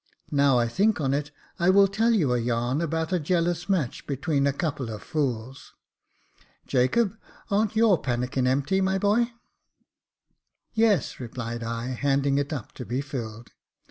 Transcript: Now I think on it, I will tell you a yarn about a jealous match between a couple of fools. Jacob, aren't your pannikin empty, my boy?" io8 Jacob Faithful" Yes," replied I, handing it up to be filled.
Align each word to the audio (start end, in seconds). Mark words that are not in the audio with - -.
Now 0.31 0.57
I 0.57 0.67
think 0.67 0.99
on 0.99 1.13
it, 1.13 1.29
I 1.59 1.69
will 1.69 1.87
tell 1.87 2.09
you 2.09 2.33
a 2.33 2.39
yarn 2.39 2.81
about 2.81 3.13
a 3.13 3.19
jealous 3.19 3.69
match 3.69 4.07
between 4.07 4.47
a 4.47 4.51
couple 4.51 4.89
of 4.89 5.03
fools. 5.03 5.75
Jacob, 6.65 7.19
aren't 7.51 7.75
your 7.75 8.01
pannikin 8.01 8.47
empty, 8.47 8.81
my 8.81 8.97
boy?" 8.97 9.15
io8 9.15 9.19
Jacob 9.19 9.29
Faithful" 9.29 9.39
Yes," 10.87 11.19
replied 11.19 11.61
I, 11.61 11.87
handing 11.89 12.39
it 12.39 12.51
up 12.51 12.71
to 12.71 12.83
be 12.83 12.99
filled. 13.01 13.51